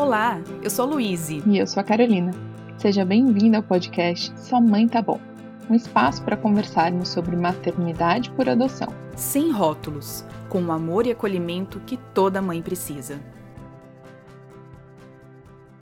[0.00, 1.42] Olá, eu sou a Luíse.
[1.46, 2.32] E eu sou a Carolina.
[2.78, 5.20] Seja bem-vinda ao podcast Sua Mãe Tá Bom
[5.68, 8.88] um espaço para conversarmos sobre maternidade por adoção.
[9.14, 13.20] Sem rótulos, com o amor e acolhimento que toda mãe precisa.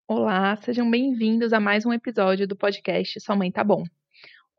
[0.08, 3.84] Olá, sejam bem-vindos a mais um episódio do podcast Sua Mãe Tá Bom.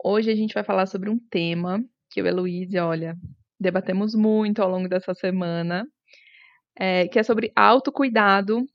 [0.01, 3.17] Hoje a gente vai falar sobre um tema que eu e a olha,
[3.59, 5.85] debatemos muito ao longo dessa semana,
[6.79, 8.65] é, que é sobre autocuidado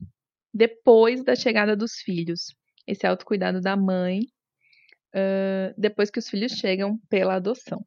[0.54, 2.54] depois da chegada dos filhos.
[2.86, 4.20] Esse autocuidado da mãe
[5.14, 7.84] uh, depois que os filhos chegam pela adoção.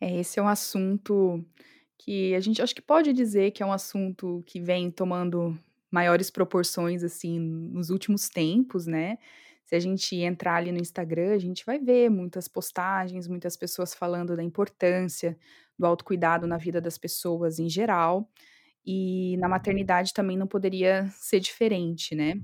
[0.00, 1.44] É, esse é um assunto
[1.98, 5.56] que a gente acho que pode dizer que é um assunto que vem tomando
[5.88, 9.18] maiores proporções assim nos últimos tempos, né?
[9.64, 13.94] Se a gente entrar ali no Instagram, a gente vai ver muitas postagens, muitas pessoas
[13.94, 15.38] falando da importância
[15.78, 18.28] do autocuidado na vida das pessoas em geral.
[18.84, 22.34] E na maternidade também não poderia ser diferente, né?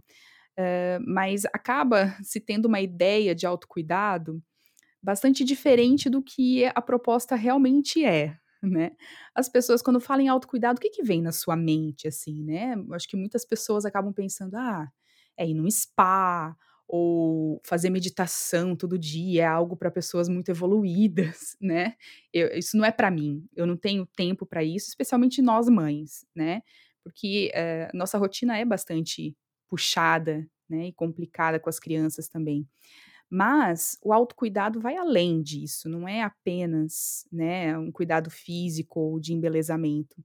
[0.59, 4.43] Uh, mas acaba se tendo uma ideia de autocuidado
[5.03, 8.93] bastante diferente do que a proposta realmente é, né?
[9.35, 12.75] As pessoas, quando falam em autocuidado, o que, que vem na sua mente, assim, né?
[12.93, 14.89] Acho que muitas pessoas acabam pensando, ah,
[15.37, 16.57] é ir num spa,
[16.89, 21.95] ou fazer meditação todo dia, é algo para pessoas muito evoluídas, né?
[22.33, 26.25] Eu, isso não é para mim, eu não tenho tempo para isso, especialmente nós mães,
[26.35, 26.63] né?
[27.05, 29.37] Porque uh, nossa rotina é bastante
[29.69, 32.67] puxada, né, e complicada com as crianças também.
[33.31, 39.35] Mas o autocuidado vai além disso, não é apenas, né, um cuidado físico ou de
[39.35, 40.17] embelezamento.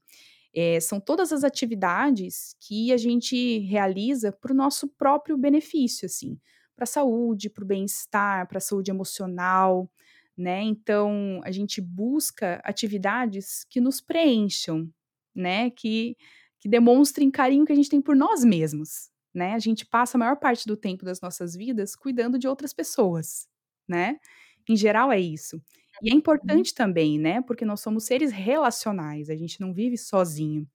[0.55, 6.39] É, são todas as atividades que a gente realiza para o nosso próprio benefício, assim,
[6.75, 9.89] para a saúde, para o bem-estar, para a saúde emocional,
[10.37, 10.61] né?
[10.61, 14.89] Então a gente busca atividades que nos preencham,
[15.35, 15.69] né?
[15.69, 16.17] Que,
[16.59, 19.53] que demonstrem carinho que a gente tem por nós mesmos, né?
[19.53, 23.47] A gente passa a maior parte do tempo das nossas vidas cuidando de outras pessoas,
[23.87, 24.19] né?
[24.67, 25.61] Em geral é isso.
[26.01, 26.19] E é uhum.
[26.19, 27.41] importante também, né?
[27.41, 30.67] Porque nós somos seres relacionais, a gente não vive sozinho.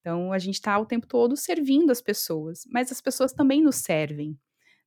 [0.00, 3.76] Então a gente está o tempo todo servindo as pessoas, mas as pessoas também nos
[3.76, 4.38] servem,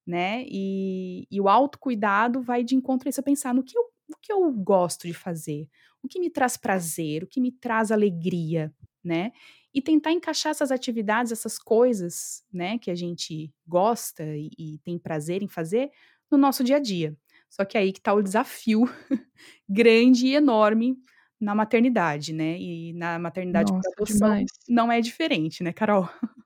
[0.05, 0.43] né?
[0.47, 4.17] E, e o autocuidado vai de encontro a isso, a pensar no que, eu, o
[4.21, 5.67] que eu gosto de fazer,
[6.01, 9.31] o que me traz prazer, o que me traz alegria, né?
[9.73, 14.99] e tentar encaixar essas atividades, essas coisas, né, que a gente gosta e, e tem
[14.99, 15.89] prazer em fazer
[16.29, 17.17] no nosso dia a dia.
[17.49, 18.83] Só que aí que está o desafio
[19.67, 20.97] grande e enorme
[21.39, 22.57] na maternidade, né?
[22.59, 26.07] E na maternidade nossa, adoção não é diferente, né, Carol?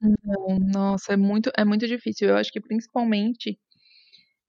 [0.00, 2.28] Não, nossa, é muito, é muito difícil.
[2.30, 3.58] Eu acho que principalmente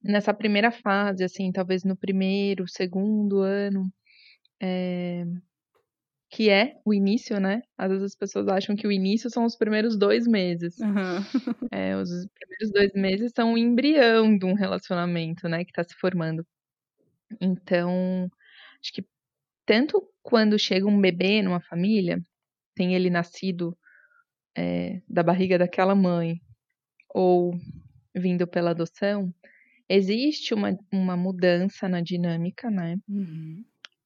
[0.04, 3.90] nessa primeira fase, assim, talvez no primeiro, segundo ano,
[4.62, 5.26] é,
[6.32, 7.62] que é o início, né?
[7.78, 10.76] Às vezes as pessoas acham que o início são os primeiros dois meses.
[11.74, 15.66] É, os primeiros dois meses são o embrião de um relacionamento, né?
[15.66, 16.46] Que tá se formando.
[17.42, 18.30] Então,
[18.82, 19.06] acho que
[19.66, 22.20] tanto quando chega um bebê numa família,
[22.76, 23.78] tem ele nascido
[24.56, 26.42] é, da barriga daquela mãe,
[27.10, 27.54] ou
[28.16, 29.34] vindo pela adoção,
[29.90, 32.98] existe uma, uma mudança na dinâmica, né?
[33.08, 33.64] Uhum.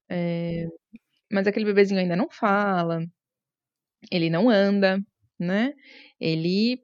[0.10, 0.68] É,
[1.32, 3.06] mas aquele bebezinho ainda não fala,
[4.12, 5.00] ele não anda,
[5.40, 5.74] né?
[6.20, 6.82] Ele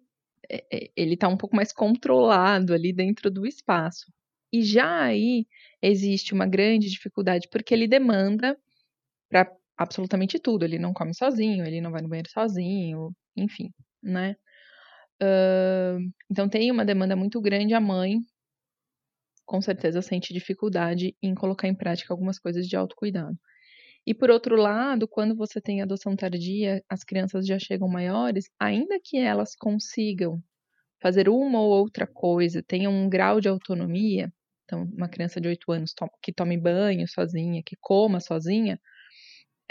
[0.50, 4.12] é, é, ele tá um pouco mais controlado ali dentro do espaço.
[4.52, 5.48] E já aí
[5.82, 8.58] existe uma grande dificuldade porque ele demanda
[9.30, 10.64] para absolutamente tudo.
[10.66, 13.72] Ele não come sozinho, ele não vai no banheiro sozinho, enfim,
[14.02, 14.36] né?
[15.22, 16.00] Uh,
[16.30, 17.74] então tem uma demanda muito grande.
[17.74, 18.20] A mãe,
[19.46, 23.38] com certeza, sente dificuldade em colocar em prática algumas coisas de autocuidado.
[24.06, 29.00] E por outro lado, quando você tem adoção tardia, as crianças já chegam maiores, ainda
[29.04, 30.42] que elas consigam
[31.02, 34.32] fazer uma ou outra coisa, tenham um grau de autonomia,
[34.66, 38.80] então uma criança de 8 anos que tome banho sozinha, que coma sozinha,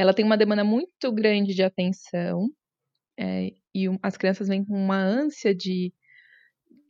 [0.00, 2.48] ela tem uma demanda muito grande de atenção,
[3.18, 5.92] é, e as crianças vêm com uma ânsia de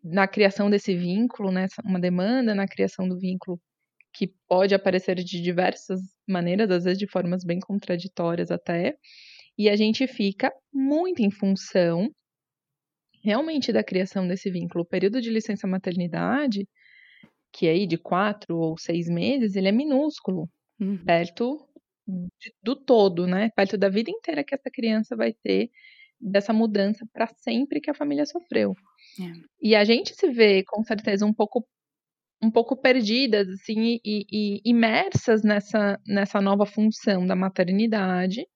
[0.03, 3.61] na criação desse vínculo, né, uma demanda na criação do vínculo
[4.15, 8.95] que pode aparecer de diversas maneiras, às vezes de formas bem contraditórias até,
[9.59, 12.09] e a gente fica muito em função
[13.23, 14.85] realmente da criação desse vínculo.
[14.85, 16.67] O período de licença maternidade,
[17.53, 20.49] que é aí de quatro ou seis meses, ele é minúsculo,
[20.81, 21.05] uhum.
[21.05, 21.59] perto
[22.39, 23.51] de, do todo, né?
[23.57, 25.71] Perto da vida inteira que essa criança vai ter
[26.21, 28.75] dessa mudança para sempre que a família sofreu.
[29.21, 29.33] É.
[29.63, 31.67] E a gente se vê, com certeza, um pouco
[32.43, 38.47] um pouco perdidas, assim, e, e imersas nessa, nessa nova função da maternidade,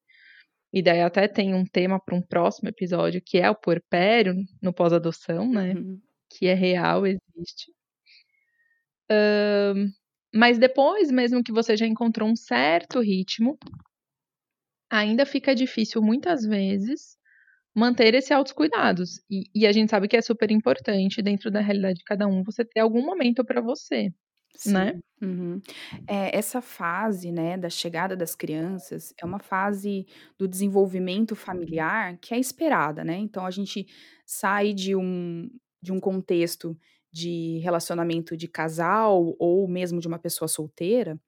[0.73, 4.73] e daí até tem um tema para um próximo episódio, que é o puerpério no
[4.73, 5.75] pós-adoção, né?
[5.75, 6.01] Uhum.
[6.31, 7.73] Que é real, existe.
[9.09, 9.75] Hã,
[10.35, 13.59] mas depois, mesmo que você já encontrou um certo ritmo,
[14.91, 17.17] ainda fica difícil muitas vezes
[17.75, 19.21] manter esse autos cuidados.
[19.31, 22.43] E, e a gente sabe que é super importante dentro da realidade de cada um
[22.45, 24.13] você ter algum momento para você,
[24.67, 24.93] né?
[24.93, 25.61] Sim, uhum.
[26.07, 30.07] É, essa fase, né, da chegada das crianças é uma fase
[30.39, 33.17] do desenvolvimento familiar que é esperada, né?
[33.17, 33.87] Então a gente
[34.27, 35.51] sai de um
[35.83, 36.79] de um contexto
[37.15, 41.21] de relacionamento de casal ou mesmo de uma pessoa solteira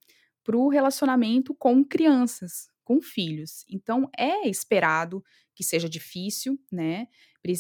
[0.45, 3.65] para o relacionamento com crianças, com filhos.
[3.71, 5.25] Então é esperado
[5.55, 7.09] que seja difícil, né?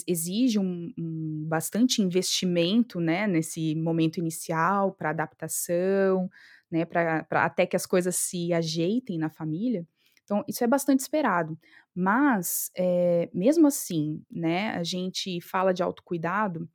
[0.08, 6.28] Exige um um bastante investimento, né, nesse momento inicial para adaptação,
[6.70, 9.86] né, pra até que as coisas se ajeitem na família.
[10.24, 11.58] Então isso é bastante esperado.
[11.94, 16.68] Mas, eh, mesmo assim, né, a gente fala de autocuidado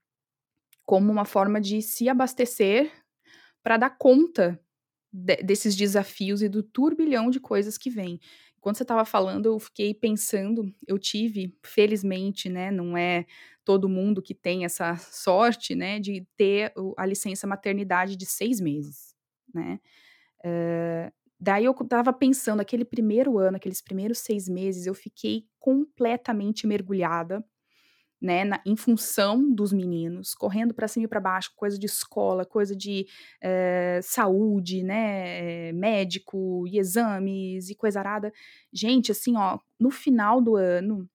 [0.86, 2.92] como uma forma de se abastecer
[3.63, 4.60] para dar conta
[5.13, 8.19] de desses desafios e do turbilhão de coisas que vêm.
[8.62, 13.25] Quando você estava falando, eu fiquei pensando, eu tive, felizmente, né, não é
[13.66, 19.16] todo mundo que tem essa sorte, né, de ter a licença maternidade de 6 meses,
[19.54, 19.80] né.
[20.45, 26.68] Hã, daí eu estava pensando, aquele primeiro ano, aqueles primeiros 6 meses, eu fiquei completamente
[26.68, 27.44] mergulhada,
[28.21, 32.45] né, na em função dos meninos, correndo para cima e para baixo, coisa de escola,
[32.45, 33.07] coisa de,
[33.41, 38.31] eh, saúde, né, eh, médico e exames e coisa arada.
[38.73, 41.09] Gente, assim, ó, no final do ano,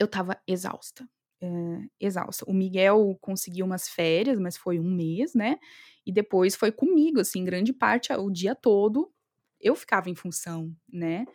[0.00, 1.08] eu estava exausta,
[1.42, 2.44] eh, exausta.
[2.48, 5.58] O Miguel conseguiu umas férias, mas foi 1 mês, né,
[6.06, 9.10] e depois foi comigo, assim, grande parte o dia todo,
[9.60, 11.26] eu ficava em função, né.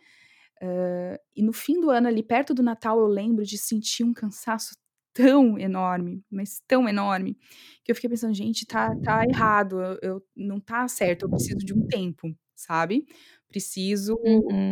[0.62, 4.12] Hã, e no fim do ano, ali perto do Natal, eu lembro de sentir um
[4.14, 4.74] cansaço
[5.14, 7.38] tão enorme, mas tão enorme,
[7.84, 11.58] que eu fiquei pensando: "Gente, tá tá errado, eu eu não tá certo, eu preciso
[11.64, 13.06] de um tempo", sabe.
[13.48, 14.16] Preciso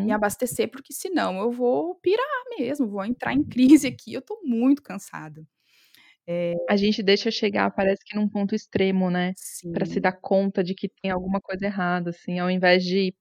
[0.03, 0.15] me Uhum.
[0.15, 2.27] abastecer, porque senão eu vou pirar
[2.59, 5.47] mesmo, vou entrar em crise aqui, eu tô muito cansada.
[6.29, 9.35] Eh A gente deixa chegar, parece que num ponto extremo, né,
[9.73, 13.15] para se dar conta de que tem alguma coisa errada, assim, ao invés de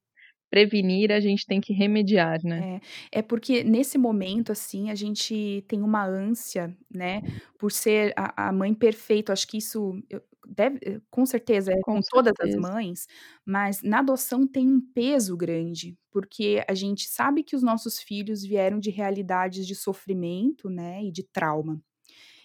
[0.50, 2.66] prevenir, a gente tem que remediar, né.
[3.12, 7.22] É, é porque nesse momento, assim, a gente tem uma ânsia, né,
[7.58, 9.94] por ser a a mãe perfeita, acho que isso
[10.48, 13.08] deve com certeza é Com com todas as mães,
[13.46, 18.44] mas na adoção tem um peso grande, porque a gente sabe que os nossos filhos
[18.44, 21.82] vieram de realidades de sofrimento, né, e de trauma.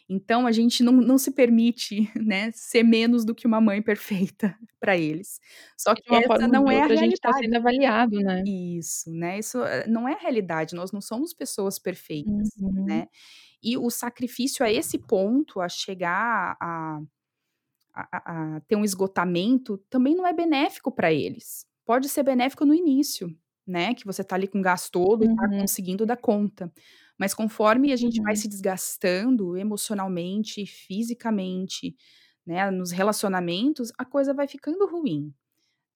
[0.08, 4.56] Então a gente não não se permite, né, ser menos do que uma mãe perfeita
[4.80, 5.40] para eles.
[5.76, 7.40] Só E de que uma essa forma não é a outra, a gente tá realidade.
[7.40, 8.44] sendo avaliado, né.
[8.46, 12.86] Isso, né, isso, eh, não é a realidade, nós não somos pessoas perfeitas, Uhum.
[12.86, 13.08] né.
[13.62, 17.00] E o sacrifício a esse ponto, a chegar a
[17.94, 21.66] a a ter um esgotamento, também não é benéfico para eles.
[21.86, 23.36] Pode ser benéfico no início,
[23.66, 25.60] né, que você tá ali com o gás todo e tá Uhum.
[25.60, 26.72] conseguindo dar conta.
[27.18, 28.36] Mas conforme a gente vai Uhum.
[28.36, 31.96] se desgastando emocionalmente, fisicamente,
[32.46, 35.34] né, nos relacionamentos, a coisa vai ficando ruim,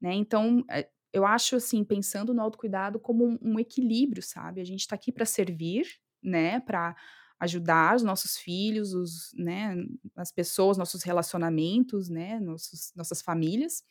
[0.01, 0.15] né.
[0.15, 4.61] Então, eh, eu acho, assim, pensando no autocuidado como um um equilíbrio, sabe.
[4.61, 5.87] A gente tá aqui para servir,
[6.23, 6.97] né, para
[7.41, 9.77] ajudar os nossos filhos, os né,
[10.17, 13.83] as pessoas, nossos relacionamentos, né, nossos nossas famílias,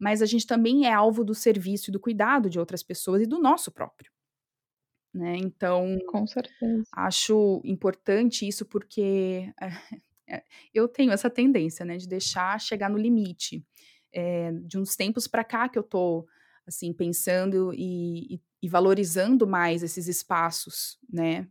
[0.00, 3.26] mas a gente também é alvo do serviço e do cuidado de outras pessoas e
[3.26, 4.10] do nosso próprio.
[5.16, 6.84] Né, então, Com certeza.
[6.92, 9.70] acho importante isso, porque, eh,
[10.74, 13.64] eu tenho essa tendência, né, de deixar chegar no limite.
[14.12, 16.26] Eh, de uns tempos para cá que eu tô,
[16.66, 21.46] assim, pensando e e e valorizando mais esses espaços, né,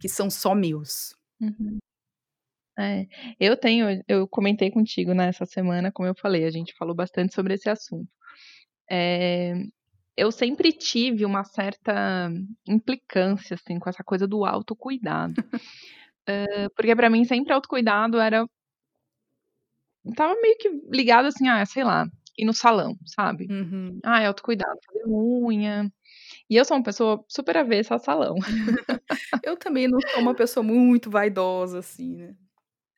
[0.00, 1.14] que são só meus.
[1.40, 1.78] Uhum.
[2.78, 3.06] É,
[3.40, 7.34] eu tenho eu comentei contigo, né, essa semana, como eu falei, a gente falou bastante
[7.34, 8.08] sobre esse assunto.
[8.90, 9.54] Eh,
[10.16, 12.30] eu sempre tive uma certa
[12.68, 15.34] implicância, assim, com essa coisa do autocuidado.
[16.28, 18.46] Hã, porque para mim sempre autocuidado era
[20.06, 22.06] estava meio que ligado, assim, ah, sei lá,
[22.38, 23.46] ir no salão, sabe.
[23.50, 23.98] Uhum.
[24.04, 25.90] Ai, autocuidado, fazer unha.
[26.50, 28.36] E eu sou uma pessoa super avessa a salão.
[29.44, 32.34] Eu também não sou uma pessoa muito vaidosa, assim, né.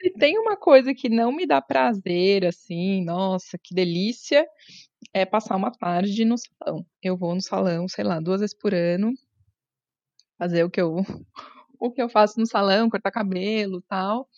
[0.01, 4.47] Se tem uma coisa que não me dá prazer, assim, nossa, que delícia,
[5.15, 6.87] é passar uma tarde no salão.
[7.03, 9.13] Eu vou no salão, sei lá, 2 vezes por ano
[10.39, 10.97] fazer o que eu
[11.81, 14.29] o que eu faço no salão, cortar cabelo, tal,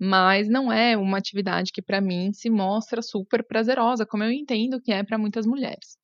[0.00, 4.80] mas não é uma atividade que para mim se mostra super prazerosa, como eu entendo
[4.82, 5.98] que é para muitas mulheres.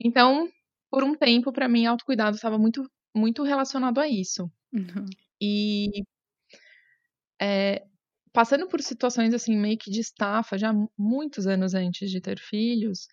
[0.00, 0.48] Então,
[0.90, 2.84] por um tempo, para mim autocuidado estava muito
[3.16, 4.50] muito relacionado a isso.
[4.72, 5.06] Uhum.
[5.42, 6.04] E
[7.40, 7.82] eh,
[8.32, 13.08] passando por situações, assim, meio que de estafa, já muitos anos antes de ter filhos,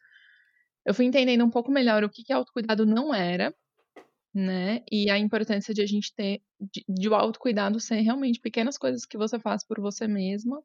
[0.86, 3.54] eu fui entendendo um pouco melhor o que que autocuidado não era,
[4.34, 8.78] né, e a importância de a gente ter de de o autocuidado ser realmente pequenas
[8.78, 10.62] coisas que você faz por você mesma,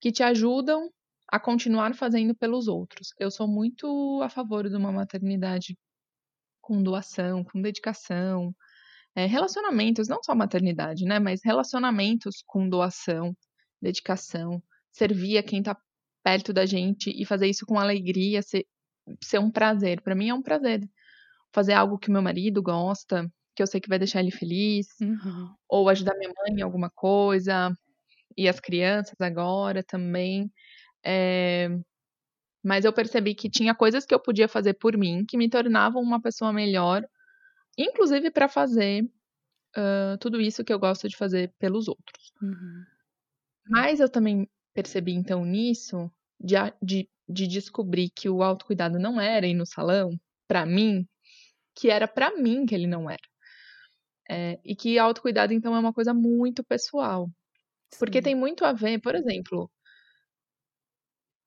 [0.00, 0.90] que te ajudam
[1.28, 3.08] a continuar fazendo pelos outros.
[3.18, 5.76] Eu sou muito a favor de uma maternidade
[6.62, 8.54] com doação, com dedicação,
[9.16, 13.36] eh, relacionamentos, não só maternidade, né, mas relacionamentos com doação,
[13.82, 15.76] dedicação, servir a quem tá
[16.24, 18.66] perto da gente e fazer isso com alegria, ser
[19.22, 20.02] ser um prazer.
[20.02, 20.82] Pra mim é um prazer
[21.54, 24.88] fazer algo que o meu marido gosta, que eu sei que vai deixar ele feliz,
[25.00, 25.56] Uhum.
[25.68, 27.72] ou ajudar minha mãe em alguma coisa,
[28.38, 30.50] e as crianças agora também.
[31.04, 31.68] Eh,
[32.64, 36.02] mas eu percebi que tinha coisas que eu podia fazer por mim, que me tornavam
[36.02, 37.04] uma pessoa melhor,
[37.78, 39.04] inclusive pra fazer,
[39.76, 42.32] hã, tudo isso que eu gosto de fazer pelos outros.
[42.42, 42.86] Uhum.
[43.68, 49.48] Mas eu também percebi então nisso, de de de descobrir que o autocuidado não era
[49.48, 50.10] ir no salão,
[50.46, 51.04] pra mim,
[51.76, 53.22] que era pra mim que ele não era.
[54.30, 57.30] Eh, e que autocuidado então é uma coisa muito pessoal.
[57.98, 58.22] Porque Sim.
[58.24, 59.70] tem muito a ver por exemplo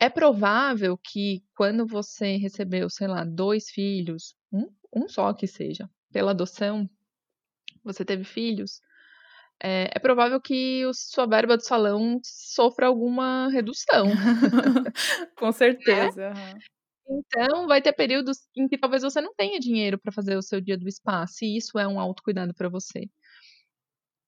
[0.02, 5.90] é provável que quando você recebeu, sei lá, 2 filhos, 1 1 só que seja,
[6.12, 6.90] pela adoção,
[7.84, 8.82] você teve filhos,
[9.64, 14.20] eh, é provável que o sua verba do salão sofra alguma redução.
[15.38, 15.52] Com
[15.88, 16.10] Né.
[16.12, 16.64] certeza, aham.
[17.10, 20.62] Então vai ter períodos em que talvez você não tenha dinheiro pra fazer o seu
[20.62, 23.10] dia do spa, se isso é um autocuidado pra você.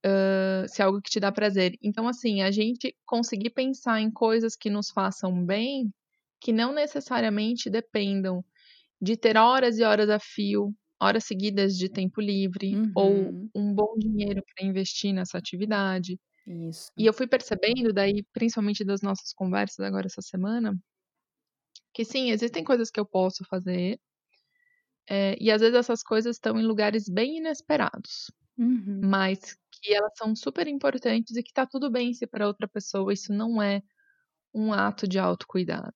[0.04, 1.74] Hã, se é algo que te dá prazer.
[1.82, 5.94] Então, assim, a gente conseguir pensar em coisas que nos façam bem,
[6.40, 8.44] que não necessariamente dependam
[9.02, 13.52] de ter horas e horas a fio, horas seguidas de tempo livre, ou Uhum.
[13.56, 16.20] um bom dinheiro pra investir nessa atividade.
[16.98, 17.08] E Isso.
[17.08, 20.76] eu fui percebendo daí, principalmente das nossas conversas agora essa semana
[21.96, 24.00] que sim, existem coisas que eu posso fazer
[25.10, 29.12] eh, e às vezes essas coisas estão em lugares bem inesperados, Uhum.
[29.12, 33.14] mas que elas são super importantes e que tá tudo bem se pra outra pessoa
[33.14, 33.82] isso não é
[34.54, 35.94] um ato de autocuidado.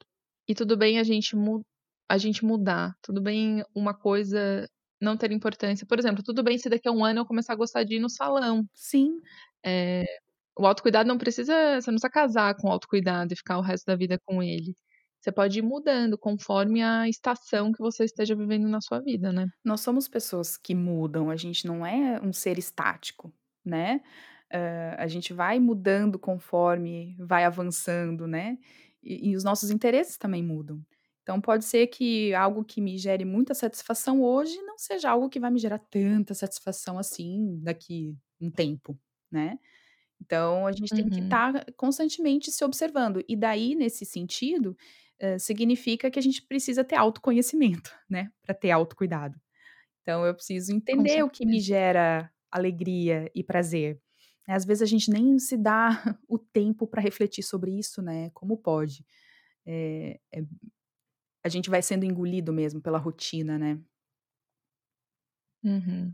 [0.48, 1.66] E tudo bem a gente mu
[2.10, 4.68] a gente mudar, tudo bem uma coisa
[5.02, 5.86] não ter importância.
[5.88, 8.00] Por exemplo, tudo bem se daqui a 1 ano eu começar a gostar de ir
[8.00, 8.66] no salão.
[8.76, 9.20] Sim.
[9.66, 10.06] Eh,
[10.60, 13.86] o autocuidado não precisa você não precisa casar com o autocuidado e ficar o resto
[13.88, 14.76] da vida com ele.
[15.22, 19.48] Você pode ir mudando conforme a estação que você esteja vivendo na sua vida, né.
[19.66, 23.34] Nós somos pessoas que mudam, a gente não é um ser estático,
[23.66, 24.02] né.
[24.54, 28.58] Hã, a gente vai mudando conforme vai avançando, né,
[29.04, 30.82] e e os nossos interesses também mudam.
[31.26, 35.42] Então pode ser que algo que me gere muita satisfação hoje, não seja algo que
[35.42, 39.00] vai me gerar tanta satisfação assim daqui um tempo,
[39.32, 39.60] né.
[40.22, 41.22] Então a gente tem que Uhum.
[41.22, 43.24] estar constantemente se observando.
[43.28, 44.78] E daí, nesse sentido,
[45.22, 49.40] hã, significa que a gente precisa ter autoconhecimento, né, pra ter autocuidado.
[50.02, 54.02] Então eu preciso entender o que me gera alegria e prazer.
[54.48, 55.90] Às vezes a gente nem se dá
[56.30, 59.06] o tempo pra refletir sobre isso, né, como pode?
[59.68, 60.44] Eh eh,
[61.46, 63.80] a gente vai sendo engolido mesmo pela rotina, né.
[65.64, 66.12] Uhum.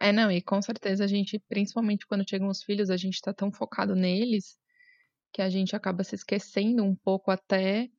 [0.00, 3.34] É, não, e com certeza a gente principalmente quando chegam os filhos, a gente tá
[3.34, 4.58] tão focado neles,
[5.30, 7.90] que a gente acaba se esquecendo um pouco até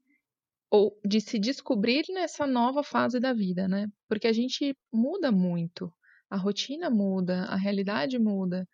[0.71, 3.87] ou de se descobrir nessa nova fase da vida, né.
[4.09, 5.93] Porque a gente muda muito,
[6.31, 8.67] a rotina muda, a realidade muda.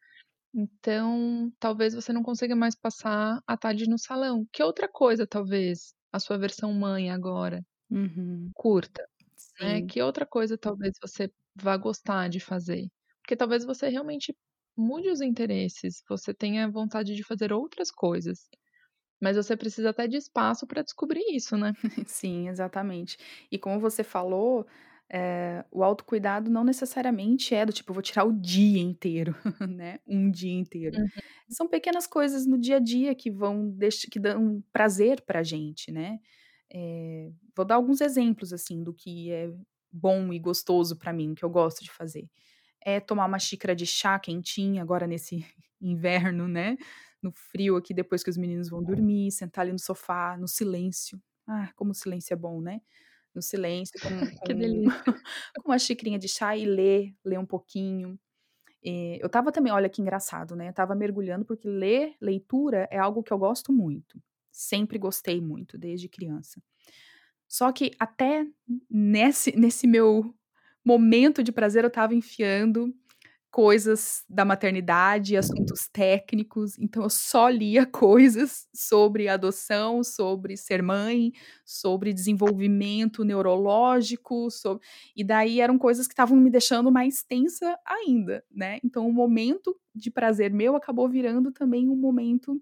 [0.54, 4.48] Então, talvez você não consiga mais passar a tarde no salão.
[4.54, 8.54] Que outra coisa talvez a sua versão mãe agora Uhum.
[8.54, 9.08] curta,
[9.60, 9.90] né, Sim.
[9.90, 12.88] que outra coisa talvez você vá gostar de fazer?
[13.22, 14.38] Porque talvez você realmente
[14.78, 18.50] mude os interesses, você tenha vontade de fazer outras coisas,
[19.22, 21.74] mas você precisa até de espaço pra descobrir isso, né.
[22.06, 23.18] Sim, exatamente.
[23.52, 24.68] E como você falou,
[25.10, 29.36] eh, o autocuidado não necessariamente é do tipo: "Eu vou tirar o dia inteiro",
[29.70, 30.98] né, um dia inteiro.
[30.98, 31.24] Uhum.
[31.50, 33.76] São pequenas coisas no dia a dia que vão
[34.12, 36.20] que dão prazer pra gente, né.
[36.74, 39.52] Eh, vou dar alguns exemplos, assim, do que é
[39.92, 42.30] bom e gostoso pra mim, que eu gosto de fazer.
[42.86, 45.38] É tomar uma xícara de chá quentinha agora nesse
[45.82, 46.78] inverno, né,
[47.22, 51.22] no frio aqui depois que os meninos vão dormir, sentar ali no sofá, no silêncio.
[51.48, 52.82] Ah, como o silêncio é bom, né.
[53.36, 54.84] No silêncio com com
[55.64, 58.20] com uma xicrinha de chá e ler, ler um pouquinho.
[58.86, 62.98] Eh, eu estava também olha que engraçado, né, eu estava mergulhando, porque ler, leitura é
[63.00, 64.22] algo que eu gosto muito,
[64.54, 66.62] sempre gostei muito, desde criança.
[67.50, 68.46] Só que até
[68.90, 70.34] nesse nesse meu
[70.86, 72.94] momento de prazer eu estava enfiando
[73.52, 81.32] coisas da maternidade, assuntos técnicos, então eu só lia coisas sobre adoção, sobre ser mãe,
[81.64, 84.80] sobre desenvolvimento neurológico, so
[85.16, 88.80] e daí eram coisas que estavam me deixando mais tensa ainda, né.
[88.84, 92.60] Então o momento de prazer meu acabou virando também um momento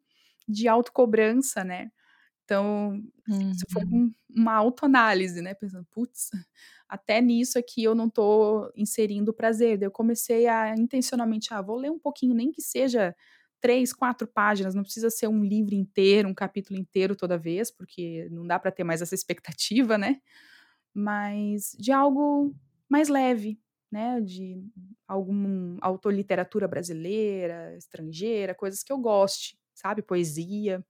[0.52, 1.92] de autocobrança, né.
[2.46, 2.96] Então,
[3.52, 4.00] isso foi Uhum.
[4.00, 6.30] um uma autoanálise, né, pensando: "Puts,
[6.90, 9.78] até nisso aqui eu não tô inserindo prazer".
[9.78, 13.16] Daí eu comecei a intencionalmente: "Ah, vou ler um pouquinho, nem que seja
[13.62, 18.28] 3, 4 páginas, não precisa ser um livro inteiro, um capítulo inteiro toda vez, porque
[18.32, 20.20] não dá para ter mais essa expectativa, né,
[20.94, 22.56] mas de algo
[22.90, 23.60] mais leve,
[23.92, 24.64] né, de
[25.08, 30.84] algum autor literatura brasileira, estrangeira, coisas que eu goste, sabe, poesia.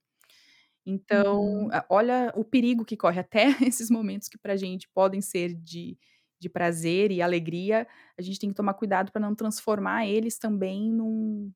[0.85, 5.53] Então, a olha o perigo que corre, até esses momentos que pra gente podem ser
[5.55, 5.97] de
[6.39, 10.91] de prazer e alegria, a gente tem que tomar cuidado para não transformar eles também
[10.91, 11.51] num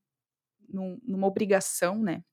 [0.70, 2.24] num numa obrigação, né.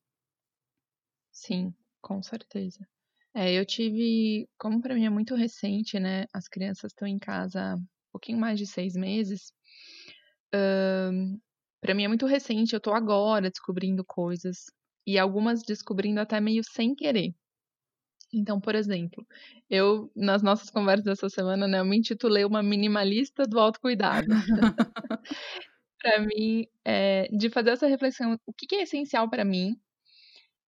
[1.33, 2.87] Sim, com certeza.
[3.35, 7.77] É, eu tive como para mim é muito recente, né, as crianças estão em casa
[7.77, 9.53] um pouquinho mais de 6 meses,
[10.55, 11.39] hã,
[11.81, 14.67] pra mim é muito recente, eu tô agora descobrindo coisas,
[15.07, 17.35] e algumas descobrindo até meio sem querer.
[18.35, 19.27] Então, por exemplo,
[19.71, 24.27] eu nas nossas conversas dessa semana, né, eu me intitulei uma minimalista do autocuidado.
[26.01, 29.77] Pra mim, eh, de fazer essa reflexão, o que que é essencial pra mim,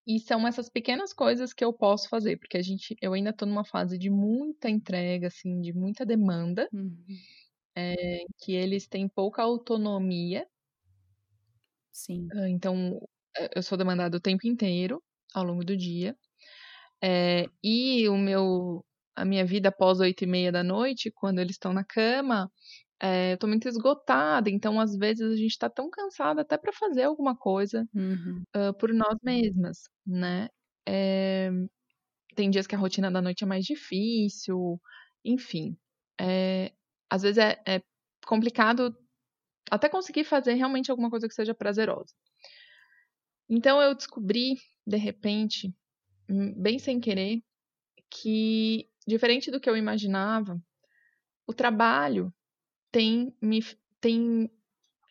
[0.06, 3.46] e são essas pequenas coisas que eu posso fazer, porque a gente eu ainda tô
[3.46, 7.24] numa fase de muita entrega, assim, de muita demanda, Uhum.
[7.76, 10.46] eh, que eles têm pouca autonomia.
[11.92, 12.32] Sim.
[12.32, 13.00] Hã, então,
[13.54, 15.02] eu sou demandada o tempo inteiro,
[15.34, 16.16] ao longo do dia,
[17.02, 18.84] eh, e o meu
[19.16, 22.50] a minha vida após 20h30, quando eles estão na cama,
[23.02, 26.72] eh, eu tô muito esgotada, então às vezes a gente tá tão cansada até pra
[26.72, 28.44] fazer alguma coisa, Uhum.
[28.56, 30.48] hã, por nós mesmas, né.
[30.88, 31.50] Eh,
[32.36, 34.80] tem dias que a rotina da noite é mais difícil,
[35.24, 35.76] enfim,
[36.20, 36.72] eh,
[37.10, 37.82] às vezes é é
[38.26, 38.96] complicado
[39.70, 42.14] até conseguir fazer realmente alguma coisa que seja prazerosa.
[43.48, 45.74] Então eu descobri, de repente,
[46.30, 47.42] hum, bem sem querer,
[48.10, 50.60] que diferente do que eu imaginava,
[51.46, 52.34] o trabalho
[52.92, 53.60] tem me
[54.00, 54.50] tem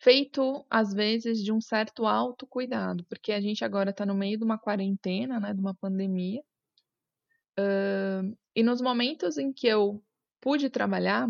[0.00, 4.44] feito, às vezes, de um certo autocuidado, porque a gente agora tá no meio de
[4.44, 6.42] uma quarentena, né, de uma pandemia.
[7.58, 10.02] Hã, e nos momentos em que eu
[10.40, 11.28] pude trabalhar,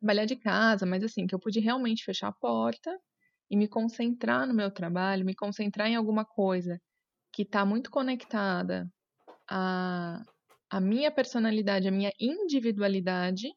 [0.00, 2.98] trabalhar de casa, mas assim, que eu pude realmente fechar a porta
[3.52, 6.80] e me concentrar no meu trabalho, me concentrar em alguma coisa
[7.32, 8.88] que tá muito conectada
[9.50, 10.22] à
[10.70, 13.48] à minha personalidade, à minha individualidade,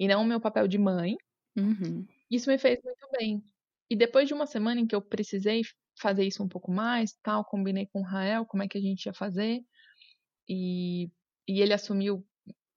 [0.00, 1.16] e não o meu papel de mãe
[1.56, 2.08] Uhum.
[2.30, 3.42] isso me fez muito bem.
[3.90, 5.62] E depois de uma semana em que eu precisei
[6.00, 9.06] fazer isso um pouco mais, tal, combinei com o Rael como é que a gente
[9.06, 9.60] ia fazer,
[10.48, 11.08] e
[11.48, 12.26] e ele assumiu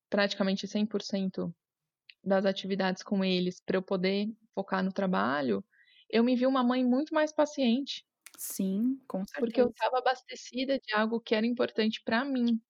[0.09, 1.53] praticamente 100%
[2.23, 5.65] das atividades com eles, pra eu poder focar no trabalho,
[6.09, 8.05] eu me vi uma mãe muito mais paciente.
[8.37, 9.69] Sim, com Porque eu certeza.
[9.69, 12.61] estava abastecida de algo que era importante pra mim.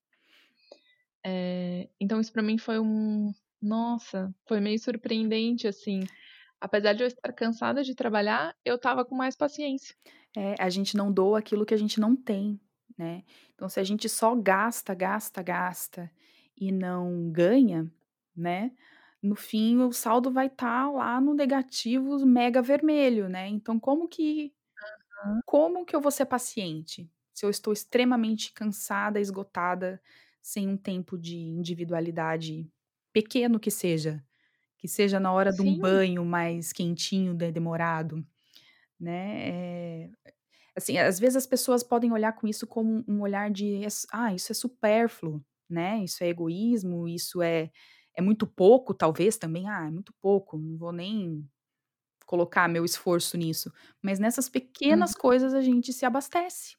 [1.26, 6.02] Eh, então isso pra mim foi um nossa, foi meio surpreendente, assim,
[6.62, 9.96] apesar de eu estar cansada de trabalhar, eu estava com mais paciência.
[10.36, 12.60] É, a gente não doa aquilo que a gente não tem,
[12.98, 13.24] né.
[13.56, 16.12] Então se a gente só gasta, gasta, gasta
[16.60, 17.92] e não ganha,
[18.36, 18.72] né,
[19.24, 23.48] no fim o saldo vai estar lá no negativo mega vermelho, né.
[23.50, 24.54] Então como que
[25.24, 25.42] Aham.
[25.46, 30.02] como que eu vou ser paciente, se eu estou extremamente cansada, esgotada,
[30.42, 32.70] sem um tempo de individualidade,
[33.14, 34.24] pequeno que seja,
[34.78, 35.76] que seja na hora de um Sim.
[35.76, 38.26] banho mais quentinho, de demorado,
[39.00, 40.06] né.
[40.08, 40.12] Eh,
[40.78, 43.82] assim, às vezes as pessoas podem olhar com isso como um olhar de
[44.14, 47.72] "Ah, isso é supérfluo", né, "Isso é egoísmo, isso é
[48.18, 51.48] é muito pouco", talvez também, "Ah, é muito pouco, não vou nem
[52.28, 53.72] colocar meu esforço nisso",
[54.04, 55.16] mas nessas pequenas Uhum.
[55.16, 56.76] coisas a gente se abastece,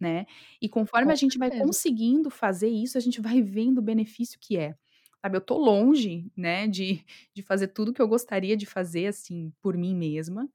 [0.00, 0.26] né.
[0.62, 1.58] E conforme Com a gente vai certeza.
[1.58, 4.76] conseguindo fazer isso, a gente vai vendo o benefício que é.
[5.24, 9.52] Sabe, eu tô longe, né, de de fazer tudo que eu gostaria de fazer, assim,
[9.62, 10.48] por mim mesma,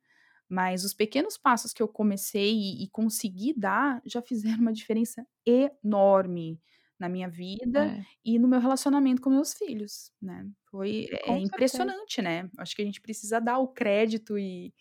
[0.50, 5.26] mas os pequenos passos que eu comecei e e consegui dar, já fizeram uma diferença
[5.48, 6.62] enorme
[7.04, 8.06] na minha vida É.
[8.26, 10.48] e no meu relacionamento com meus filhos, né.
[10.72, 11.94] Foi é certeza.
[11.94, 12.50] impressionante, né.
[12.58, 14.74] Acho que a gente precisa dar o crédito e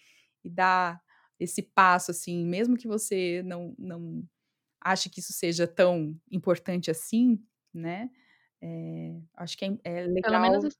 [0.45, 1.03] e dar
[1.41, 4.25] esse passo, assim, mesmo que você não não
[4.83, 7.43] ache que isso seja tão importante assim,
[7.75, 8.11] né,
[8.63, 10.77] eh, acho que é é Pelo menos legal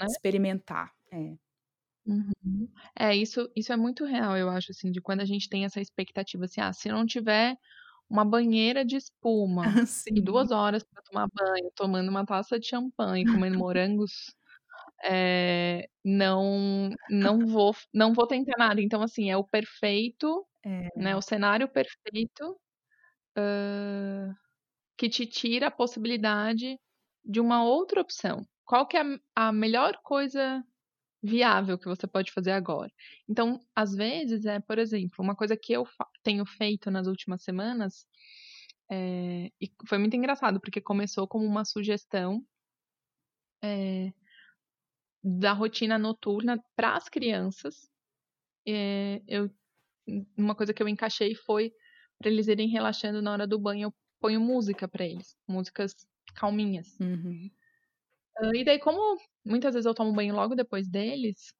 [0.00, 0.08] né.
[0.08, 0.94] experimentar.
[1.12, 1.38] É.
[2.06, 2.68] Uhum.
[2.98, 5.80] É, isso isso é muito real, eu acho, assim, de quando a gente tem essa
[5.80, 7.56] expectativa, assim: "Ah, se não tiver
[8.10, 9.76] uma banheira de espuma
[10.14, 10.22] e Sim.
[10.22, 14.12] 2 horas pra tomar banho, tomando uma taça de champanhe, comendo morangos,
[15.04, 18.80] eh, não não vou não vou tentar nada".
[18.82, 20.46] Então, assim, é o perfeito,
[20.96, 21.18] né, É.
[21.18, 22.58] o cenário perfeito,
[23.38, 24.34] hã,
[24.98, 26.78] que te tira a possibilidade
[27.24, 28.42] de uma outra opção.
[28.66, 29.02] Qual que é
[29.36, 30.62] a a melhor coisa
[31.28, 32.92] viável que você pode fazer agora?
[33.28, 35.86] Então, às vezes, é, por exemplo, uma coisa que eu
[36.24, 38.06] tenho feito nas últimas semanas,
[38.90, 42.42] eh, e foi muito engraçado, porque começou como uma sugestão
[43.62, 44.12] eh
[45.24, 47.90] da rotina noturna para as crianças.
[48.66, 49.50] Eh, eu
[50.38, 51.72] uma coisa que eu encaixei foi
[52.18, 55.94] pra eles irem relaxando na hora do banho, eu ponho música pra eles, músicas
[56.34, 56.98] calminhas.
[57.00, 57.50] Uhum.
[58.58, 61.52] E daí como muitas vezes eu tomo banho logo depois deles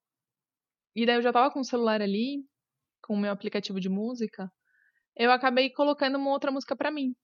[0.96, 2.44] e daí eu já estava com o celular ali,
[3.02, 4.50] com o meu aplicativo de música,
[5.16, 7.14] eu acabei colocando uma outra música pra mim.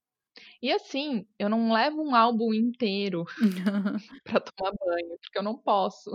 [0.63, 3.25] E assim, eu não levo um álbum inteiro
[4.25, 6.11] pra tomar banho, porque eu não posso.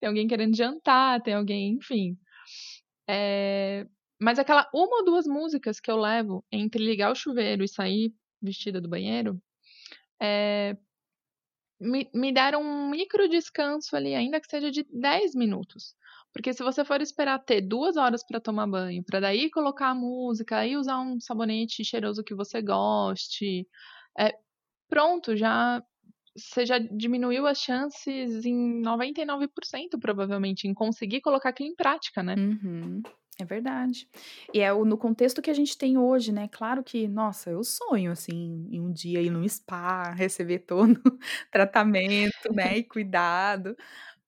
[0.00, 2.18] Tem alguém querendo jantar, tem alguém enfim.
[3.08, 3.86] Eh,
[4.20, 8.14] mas aquela 1 ou 2 músicas que eu levo entre ligar o chuveiro e sair
[8.42, 9.40] vestida do banheiro,
[10.22, 10.76] eh
[11.82, 15.94] me me deram um micro descanso ali, ainda que seja de 10 minutos.
[16.32, 19.94] Porque se você for esperar ter 2 horas pra tomar banho, pra daí colocar a
[19.94, 23.68] música, aí usar um sabonete cheiroso que você goste,
[24.18, 24.34] eh,
[24.88, 25.82] pronto, já
[26.36, 32.34] você já diminuiu as chances em 99% provavelmente, em conseguir colocar aquilo em prática, né.
[32.36, 33.02] Uhum.
[33.40, 34.06] É verdade.
[34.52, 37.64] E é o no contexto que a gente tem hoje, né, claro que, nossa, eu
[37.64, 41.00] sonho, assim, em um dia ir num spa, receber todo
[41.50, 43.74] tratamento, né, e cuidado,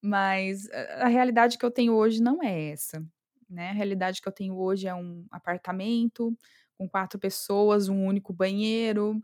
[0.03, 3.05] mas a a realidade que eu tenho hoje não é essa,
[3.51, 3.71] né.
[3.71, 6.37] A realidade que eu tenho hoje é um apartamento
[6.79, 9.23] com 4 pessoas, um único banheiro,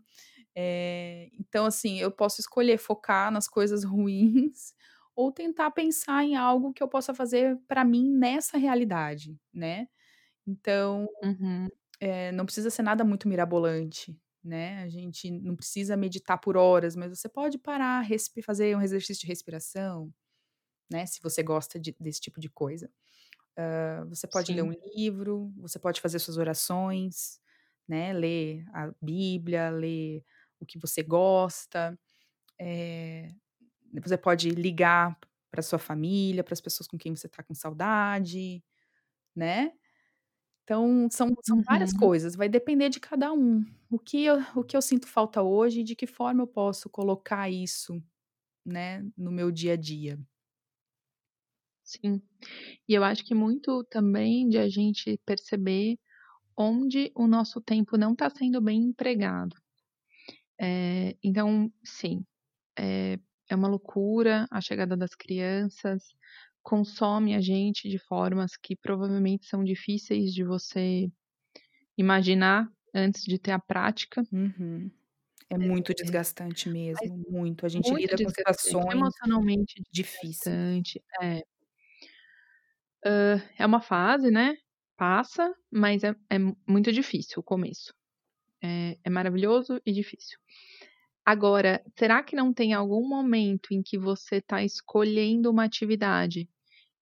[0.55, 4.73] eh, então, assim, eu posso escolher focar nas coisas ruins
[5.23, 9.87] ou tentar pensar em algo que eu possa fazer pra mim nessa realidade, né.
[10.47, 11.71] Então, Uhum.
[11.99, 16.95] eh, não precisa ser nada muito mirabolante, né, a gente não precisa meditar por horas,
[16.95, 18.03] mas você pode parar,
[18.43, 20.13] fazer um exercício de respiração,
[20.91, 22.91] né, se você gosta de desse tipo de coisa.
[23.57, 24.71] Hã, você pode ler Sim.
[24.71, 27.39] um livro, você pode fazer suas orações,
[27.87, 30.23] né, ler a bíblia, ler
[30.59, 31.97] o que você gosta,
[32.59, 33.29] eh,
[34.03, 35.17] você pode ligar
[35.51, 38.63] pra sua família, para as pessoas com quem você tá com saudade,
[39.35, 39.73] né.
[40.63, 41.93] Então são são várias Uhum.
[41.93, 43.65] coisas, vai depender de cada um.
[43.89, 46.89] O que eu o que eu sinto falta hoje e de que forma eu posso
[46.89, 48.01] colocar isso,
[48.65, 50.19] né, no meu dia a dia.
[51.83, 52.21] Sim.
[52.87, 55.99] E eu acho que muito também de a gente perceber
[56.57, 59.55] onde o nosso tempo não tá sendo bem empregado.
[60.59, 62.25] Eh, então, sim,
[62.79, 63.19] eh,
[63.51, 66.03] é uma loucura a chegada das crianças,
[66.63, 71.09] consome a gente de formas que provavelmente são difíceis de você
[71.97, 74.23] imaginar antes de ter a prática.
[74.31, 74.89] Uhum.
[75.49, 77.65] É muito Eh, desgastante mas mesmo, muito.
[77.65, 80.63] A gente muito lida com situações emocionalmente difíceis.
[81.21, 81.43] É.
[83.05, 84.55] Hã, é uma fase, né,
[84.97, 86.37] passa, mas é é
[86.67, 87.93] muito difícil o começo.
[88.63, 90.39] É é maravilhoso e difícil.
[91.25, 96.49] Agora, será que não tem algum momento em que você tá escolhendo uma atividade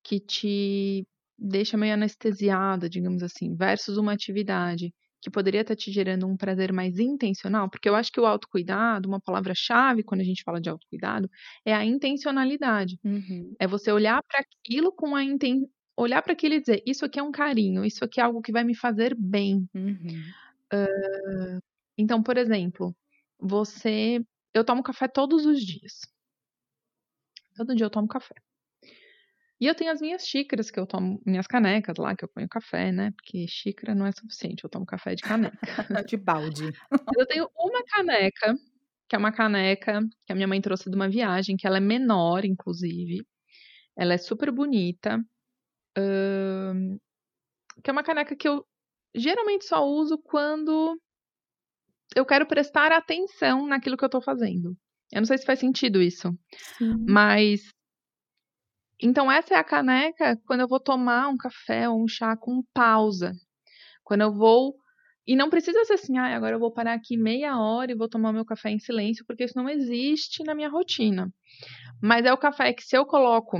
[0.04, 6.28] que te deixa meio anestesiada, digamos assim, versus uma atividade que poderia estar te gerando
[6.28, 7.70] um prazer mais intencional?
[7.70, 11.30] Porque eu acho que o autocuidado, uma palavra-chave quando a gente fala de autocuidado,
[11.66, 13.00] é a intencionalidade.
[13.04, 13.56] Uhum.
[13.60, 17.20] É você olhar pra aquilo com a inten olhar pra aquilo e dizer: "Isso aqui
[17.20, 19.68] é um carinho, isso aqui é algo que vai me fazer bem".
[19.74, 20.34] Uhum.
[20.72, 20.88] Hã,
[21.98, 22.96] então, por exemplo,
[23.40, 24.20] você
[24.54, 26.02] eu tomo café todos os dias.
[27.56, 28.36] Todo dia eu tomo café.
[29.62, 32.48] E eu tenho as minhas xícaras que eu tomo minhas canecas lá que eu ponho
[32.48, 35.58] café, né, porque xícara não é suficiente, eu tomo café de caneca.
[36.10, 36.72] De balde.
[37.18, 38.56] Eu tenho uma caneca,
[39.10, 41.82] que é uma caneca que a minha mãe trouxe de uma viagem, que ela é
[41.82, 43.26] menor inclusive,
[43.98, 45.20] ela é super bonita,
[45.98, 46.74] hã,
[47.84, 48.66] que é uma caneca que eu
[49.16, 50.98] geralmente só uso quando
[52.16, 54.76] eu quero prestar atenção naquilo que eu tô fazendo.
[55.12, 56.32] Eu não sei se faz sentido isso,
[56.78, 57.06] Sim.
[57.08, 57.62] mas
[59.02, 62.62] então essa é a caneca quando eu vou tomar um café ou um chá com
[62.74, 63.34] pausa,
[64.04, 64.76] quando eu vou
[65.26, 68.10] e não precisa ser assim: "Ai, agora eu vou parar aqui meia hora e vou
[68.10, 71.32] tomar o meu café em silêncio", porque isso não existe na minha rotina.
[72.02, 73.60] Mas é o café que se eu coloco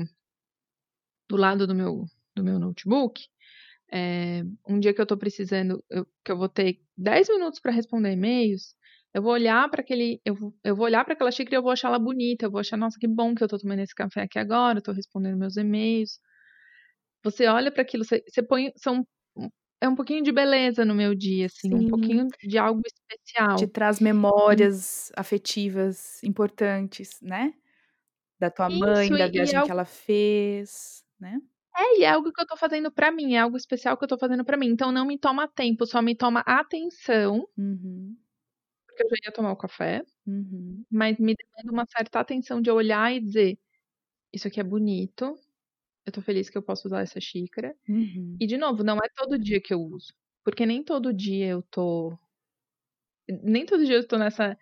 [1.30, 3.28] do lado do meu do meu notebook,
[3.92, 7.72] eh, um dia que eu tô precisando, eu que eu vou ter 10 minutos pra
[7.72, 8.76] responder e-mails,
[9.14, 11.64] eu vou olhar pra aquele eu vou eu vou olhar pra aquela xícara e eu
[11.64, 13.96] vou achar ela bonita, eu vou achar: "Nossa, que bom que eu tô tomando esse
[13.96, 16.20] café aqui agora, tô respondendo meus e-mails".
[17.24, 19.50] Você olha pra aquilo, você você põe são um
[19.82, 21.86] é um pouquinho de beleza no meu dia, assim, um Sim.
[21.86, 22.82] pouquinho de algo
[23.56, 23.68] Te especial.
[23.68, 24.00] traz
[24.52, 27.54] En memórias afetivas importantes, né.
[28.40, 31.40] Da tua mãe, Isso, da e e é viagem que ela fez, né.
[31.82, 34.08] É, e é algo que eu tô fazendo pra mim, é algo especial que eu
[34.08, 38.20] tô fazendo pra mim, então não me toma tempo, só me toma atenção Uhum.
[38.88, 40.86] porque eu já ia tomar o café, Uhum.
[40.92, 43.60] mas me demanda uma certa atenção de olhar e dizer:
[44.34, 45.36] "Isso aqui é bonito,
[46.06, 47.76] eu tô feliz que eu posso usar essa xícara".
[47.88, 48.42] Uhum.
[48.42, 50.14] E de novo, não é todo dia que eu uso,
[50.46, 52.18] porque nem todo dia eu tô
[53.44, 54.58] nem todo dia eu tô nessa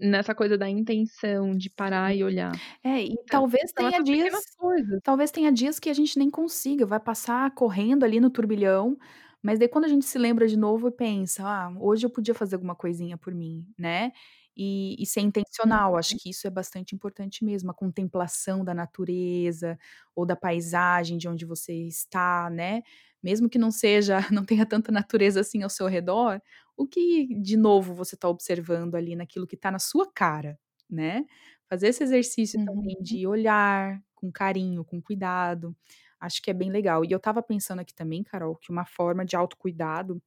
[0.00, 2.58] nessa coisa da intenção de parar e olhar.
[2.84, 4.56] É, e Então talvez tenha dias
[5.02, 8.96] talvez tenha dias que a gente nem consiga, vai passar correndo ali no turbilhão,
[9.42, 12.34] mas daí quando a gente se lembra de novo e pensa: "Ah, hoje eu podia
[12.34, 14.12] fazer alguma coisinha por mim", né.
[14.60, 16.18] E e ser intencional, acho Uhum.
[16.18, 19.78] que isso é bastante importante mesmo, a contemplação da natureza,
[20.14, 22.82] ou da paisagem de onde você está, né.
[23.22, 26.40] Mesmo que não seja não tenha tanta natureza assim ao seu redor,
[26.76, 30.58] o que de novo você tá observando ali naquilo que tá na sua cara,
[30.90, 31.24] né.
[31.68, 33.00] Fazer esse exercício também Uhum.
[33.00, 35.74] de olhar com carinho, com cuidado,
[36.20, 37.04] acho que é bem legal.
[37.04, 40.20] E eu estava pensando aqui também, Carol, que uma forma de autocuidado,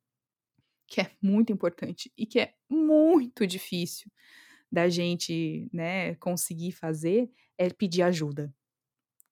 [0.94, 4.12] que é muito importante e que é muito difícil
[4.72, 8.54] da gente, né, conseguir fazer, é pedir ajuda,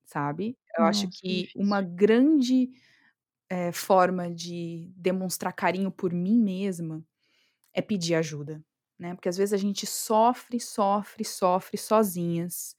[0.05, 0.57] sabe.
[0.77, 2.71] Eu acho Nossa, que uma grande,
[3.49, 7.05] eh, forma de demonstrar carinho por mim mesma,
[7.73, 8.63] é pedir ajuda,
[8.99, 12.75] né, porque às vezes a gente sofre, sofre, sofre sozinhas,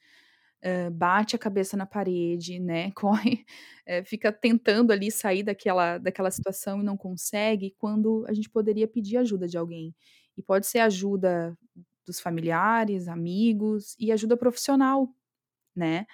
[0.64, 3.44] hã, bate a cabeça na parede, né, corre
[3.87, 8.88] eh, fica tentando ali sair daquela daquela situação e não consegue, quando a gente poderia
[8.88, 9.94] pedir ajuda de alguém.
[10.37, 11.57] E pode ser ajuda
[12.07, 15.09] dos familiares, amigos e ajuda profissional,
[15.77, 16.07] né.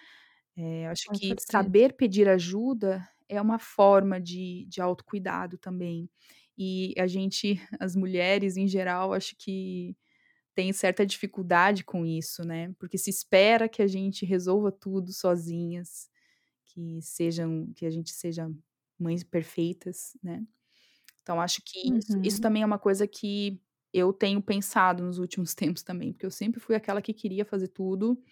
[0.56, 1.48] Eh, acho Com que certeza.
[1.52, 6.10] saber pedir ajuda é uma forma de de autocuidado também.
[6.58, 9.96] E a gente, as mulheres em geral, acho que
[10.58, 16.10] tem certa dificuldade com isso, né, porque se espera que a gente resolva tudo sozinhas,
[16.66, 18.50] que sejam que a gente seja
[18.98, 20.44] mães perfeitas, né.
[21.22, 22.42] Então acho que isso isso Uhum.
[22.42, 23.60] também é uma coisa que
[23.92, 27.68] eu tenho pensado nos últimos tempos também, porque eu sempre fui aquela que queria fazer
[27.68, 28.22] tudo,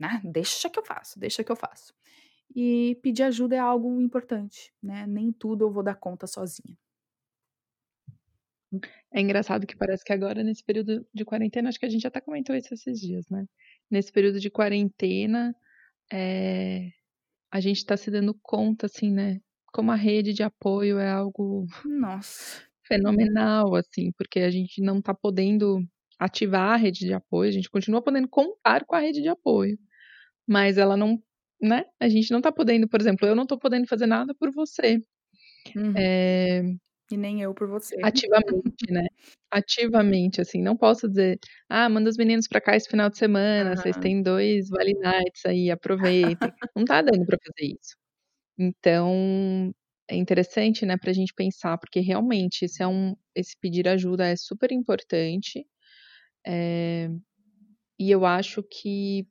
[0.00, 1.94] né, "deixa que eu faço, deixa que eu faço".
[2.56, 6.78] E pedir ajuda é algo importante, né, nem tudo eu vou dar conta sozinha.
[9.12, 12.20] É engraçado que parece que agora nesse período de quarentena, acho que a gente até
[12.20, 13.46] comentou isso esses dias, né.
[13.90, 15.54] Nesse período de quarentena,
[16.12, 16.90] eh,
[17.52, 19.40] a gente tá se dando conta, assim, né,
[19.72, 22.68] como a rede de apoio é algo Nossa.
[22.86, 25.80] fenomenal, assim, porque a gente não tá podendo
[26.18, 29.78] ativar a rede de apoio, a gente continua podendo contar com a rede de apoio,
[30.48, 31.22] mas ela não
[31.62, 34.52] né, a gente não tá podendo, por exemplo, eu não tô podendo fazer nada por
[34.52, 35.00] você.
[35.74, 36.08] Uhum.
[36.54, 36.62] Eh
[37.10, 37.96] E nem eu por você.
[38.02, 39.06] ativamente, né,
[39.50, 43.76] ativamente, assim, não posso dizer: "Ah, manda os meninos pra cá esse final de semana,
[43.76, 43.98] vocês Aham.
[43.98, 47.96] têm 2 Vale Nights aí, aproveitem", não tá dando pra fazer isso.
[48.58, 49.72] Então,
[50.10, 54.36] é interessante, né, pra gente pensar, porque realmente esse é um esse pedir ajuda é
[54.36, 55.66] super importante,
[56.46, 57.10] eh,
[58.00, 59.26] e eu acho que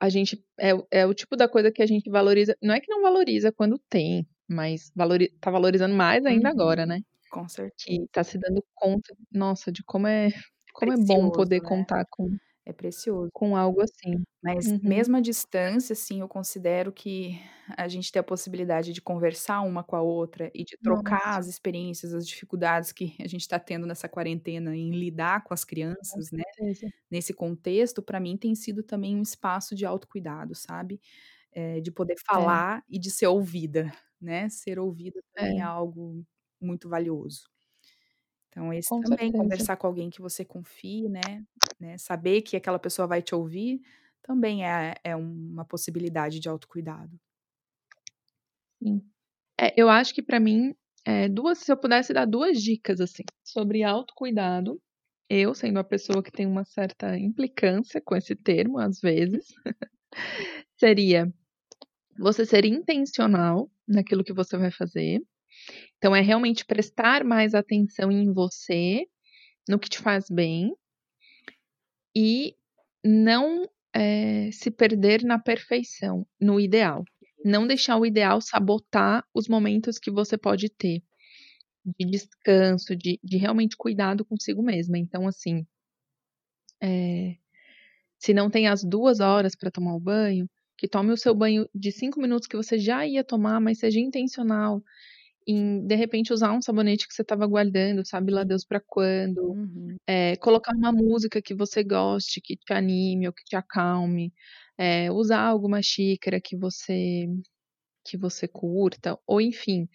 [0.00, 2.90] a gente é é o tipo da coisa que a gente valoriza não é que
[2.90, 7.30] não valoriza quando tem, mas valori tá valorizando mais ainda agora, né, Uhum.
[7.30, 7.78] Com certeza.
[7.78, 10.30] que tá se dando conta, nossa, de como é
[10.70, 11.62] É como é bom precioso, poder né.
[11.62, 13.30] contar com É precioso.
[13.32, 14.24] com algo assim.
[14.42, 14.80] Mas Uhum.
[14.82, 17.40] mesmo à distância, assim, eu considero que
[17.76, 21.38] a gente ter a possibilidade de conversar uma com a outra e de trocar Nossa.
[21.38, 25.64] as experiências, as dificuldades que a gente tá tendo nessa quarentena em lidar com as
[26.10, 26.92] Com crianças, né, certeza.
[27.10, 31.00] nesse contexto, pra mim tem sido também um espaço de autocuidado, sabe.
[31.52, 32.66] Eh, de poder É.
[32.66, 35.66] falar e de ser ouvida, né, ser ouvida também é É.
[35.66, 36.24] algo
[36.60, 37.48] muito valioso.
[38.52, 39.32] Então esse Com também, certeza.
[39.32, 41.44] conversar com alguém que você confie, né
[41.78, 43.82] né, saber que aquela pessoa vai te ouvir,
[44.22, 47.18] também é é uma possibilidade de autocuidado.
[48.82, 49.02] Sim.
[49.60, 50.74] É, eu acho que pra mim,
[51.06, 54.80] eh, 2 se eu pudesse dar 2 dicas, assim, sobre autocuidado,
[55.30, 59.46] eu sendo uma pessoa que tem uma certa implicância com esse termo, às vezes,
[60.78, 61.32] seria
[62.18, 65.20] você ser intencional naquilo que você vai fazer.
[65.96, 69.06] Então é realmente prestar mais atenção em você,
[69.68, 70.74] no que te faz bem
[72.14, 72.54] e
[73.04, 77.04] não, eh, se perder na perfeição, no ideal,
[77.44, 81.02] não deixar o ideal sabotar os momentos que você pode ter
[81.98, 84.98] de descanso, de, de realmente cuidado consigo mesma.
[84.98, 85.64] Então, assim,
[86.82, 87.36] é,
[88.18, 91.68] se não tem as duas horas para tomar o banho, que tome o seu banho
[91.74, 94.82] de cinco minutos que você já ia tomar, mas seja intencional
[95.46, 99.56] em de repente usar um sabonete que você estava guardando, sabe lá Deus para quando,
[99.56, 99.96] Uhum.
[100.06, 104.32] é, colocar uma música que você goste, que te anime ou que te acalme,
[104.78, 107.26] é, usar alguma xícara que você
[108.04, 109.88] que você curta, ou enfim,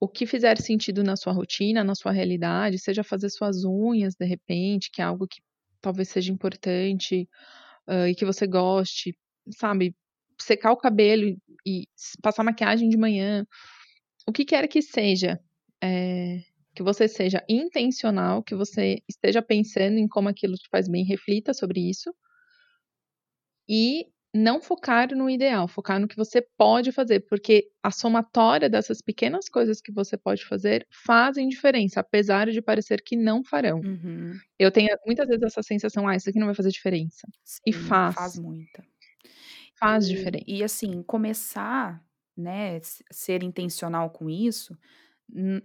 [0.00, 4.26] o que fizer sentido na sua rotina, na sua realidade, seja fazer suas unhas de
[4.26, 5.40] repente, que é algo que
[5.80, 7.28] talvez seja importante,
[7.88, 9.16] hã, e que você goste,
[9.58, 9.96] sabe,
[10.42, 11.84] secar o cabelo e
[12.22, 13.44] passar maquiagem de manhã,
[14.28, 15.40] o que quer que seja,
[15.82, 16.40] eh,
[16.74, 21.54] que você seja intencional, que você esteja pensando em como aquilo te faz bem, reflita
[21.54, 22.12] sobre isso.
[23.68, 29.02] E não focar no ideal, focar no que você pode fazer, porque a somatória dessas
[29.02, 33.84] pequenas coisas que você pode fazer fazem diferença, apesar de parecer que não farão.
[33.84, 34.42] Uhum.
[34.58, 37.28] Eu tenho muitas vezes essa sensação: "Ah, isso aqui não vai fazer diferença",
[37.66, 38.14] e Sim, faz.
[38.14, 38.84] faz muita.
[39.82, 40.44] Faz E diferença.
[40.46, 42.04] e assim, começar,
[42.36, 44.76] né, ser intencional com isso,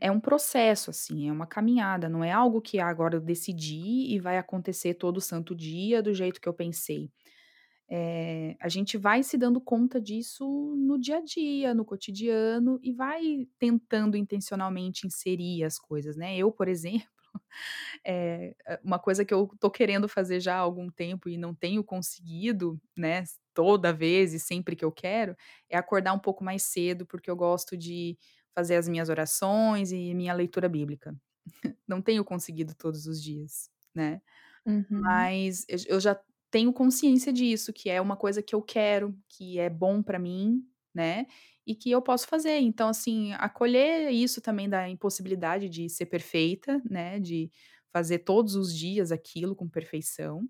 [0.02, 4.20] é um processo, assim, é uma caminhada, não é algo que agora eu decidi e
[4.20, 7.12] vai acontecer todo santo dia do jeito que eu pensei.
[7.90, 10.46] Eh, a gente vai se dando conta disso
[10.78, 16.38] no dia a dia, no cotidiano e vai tentando intencionalmente inserir as coisas, né.
[16.38, 17.08] Eu, por exemplo,
[18.06, 21.84] eh, uma coisa que eu tô querendo fazer já há algum tempo e não tenho
[21.84, 23.24] conseguido, né,
[23.54, 25.36] toda vez e sempre que eu quero,
[25.70, 28.18] é acordar um pouco mais cedo, porque eu gosto de
[28.56, 31.16] fazer as minhas orações e minha leitura bíblica.
[31.88, 34.22] Não tenho conseguido todos os dias, né.
[34.66, 35.24] Uhum.
[35.30, 36.20] Mas eu já
[36.52, 40.64] tenho consciência disso, que é uma coisa que eu quero, que é bom pra mim,
[40.98, 41.28] né,
[41.66, 42.58] e que eu posso fazer.
[42.60, 47.52] Então, assim, acolher isso também da impossibilidade de ser perfeita, né, de
[47.94, 50.48] fazer todos os dias aquilo com perfeição,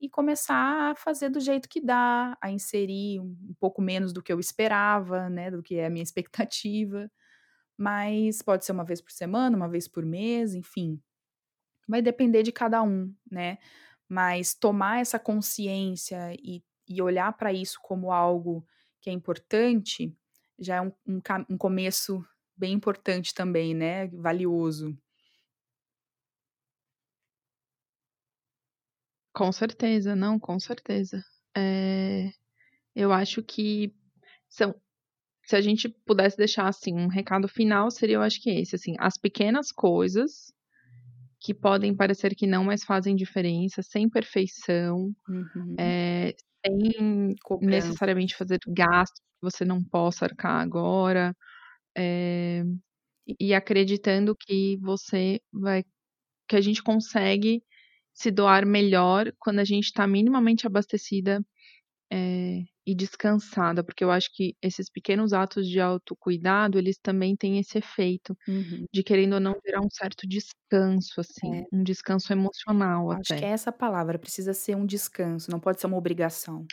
[0.00, 4.32] e começar a fazer do jeito que dá, a inserir um pouco menos do que
[4.32, 7.10] eu esperava, né, do que é a minha expectativa,
[7.78, 11.00] mas pode ser uma vez por semana, uma vez por mês, enfim.
[11.88, 13.58] Vai depender de cada um, né,
[14.08, 18.66] mas tomar essa consciência e e olhar pra isso como algo
[19.02, 20.14] que é importante,
[20.60, 22.24] já é um um um começo
[22.56, 24.96] bem importante também, né, valioso.
[29.34, 31.24] Com certeza, não, com certeza.
[31.56, 32.30] Eh,
[32.96, 33.94] eu acho que
[34.48, 34.74] são
[35.44, 38.96] se a gente pudesse deixar, assim, um recado final, seria eu acho que esse, assim,
[39.00, 40.52] as pequenas coisas
[41.42, 45.94] que podem parecer que não, mas fazem diferença, sem perfeição, Uhum.
[45.96, 46.34] eh,
[46.66, 48.36] sem necessariamente Cobranças.
[48.36, 51.36] fazer gastos que você não possa arcar agora,
[51.96, 52.64] eh,
[53.40, 55.84] E acreditando que você vai
[56.48, 57.62] que a gente consegue
[58.14, 61.40] se doar melhor quando a gente tá minimamente abastecida,
[62.12, 67.58] eh, e descansada, porque eu acho que esses pequenos atos de autocuidado, eles também têm
[67.60, 68.86] esse efeito Uhum.
[68.92, 71.66] de, querendo ou não, gerar um certo descanso, assim, É.
[71.72, 73.46] um descanso emocional Acho que até.
[73.46, 76.66] é essa palavra, precisa ser um descanso, não pode ser uma obrigação,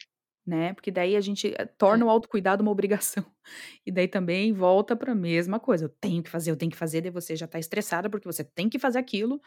[0.45, 2.07] né, porque daí a gente, eh, torna É.
[2.07, 3.25] o autocuidado uma obrigação,
[3.85, 7.01] e daí também volta pra mesma coisa, "Eu tenho que fazer, eu tenho que fazer",
[7.01, 9.41] daí você já tá estressada, porque você tem que fazer aquilo,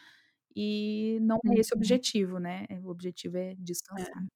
[0.57, 1.79] e não é esse o Uhum.
[1.79, 3.99] objetivo, né, o objetivo é descansar.
[3.99, 4.33] É.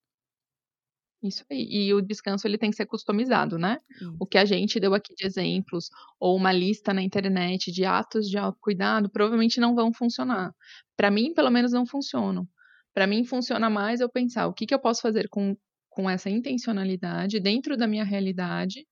[1.27, 1.67] Isso aí.
[1.71, 3.79] E o descanso ele tem que ser customizado, né.
[4.19, 5.89] O que a gente deu aqui de exemplos,
[6.21, 10.53] ou uma lista na internet de atos de autocuidado, provavelmente não vão funcionar.
[10.97, 12.47] Pra mim, pelo menos, não funcionam.
[12.95, 15.57] Pra mim funciona mais eu pensar: "O que que eu posso fazer com
[15.91, 18.87] com essa intencionalidade, dentro da minha realidade,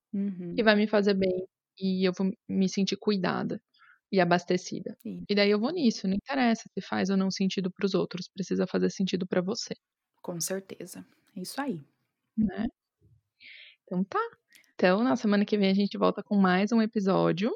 [0.56, 0.64] que Uhum.
[0.64, 1.46] vai me fazer bem,
[1.80, 3.60] e eu vou me sentir cuidada
[4.12, 4.96] e abastecida".
[5.02, 5.26] Sim.
[5.30, 8.28] E daí eu vou nisso, não interessa se faz ou não sentido para os outros,
[8.28, 9.74] precisa fazer sentido pra você.
[10.22, 11.84] Com certeza, é isso aí.
[12.36, 12.66] Né.
[13.88, 14.18] Então tá.
[14.74, 17.52] Então na semana que vem a gente volta com mais um episódio.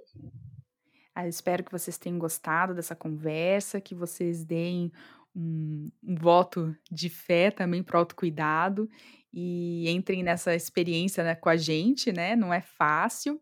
[1.14, 4.92] Ah, eu espero que vocês tenham gostado dessa conversa, que vocês deem
[5.34, 8.88] um um voto de fé também para o autocuidado,
[9.32, 13.40] e entrem nessa experiência, né, com a gente, né, não é fácil,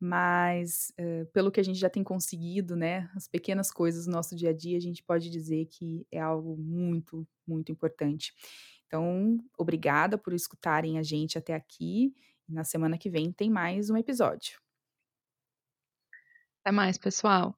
[0.00, 4.34] mas, hã, pelo que a gente já tem conseguido, né, as pequenas coisas no nosso
[4.36, 8.32] dia a dia, a gente pode dizer que é algo muito, muito importante.
[8.86, 12.14] Então, obrigada por escutarem a gente até aqui,
[12.48, 14.60] na semana que vem tem mais um episódio.
[16.62, 17.56] Até mais pessoal.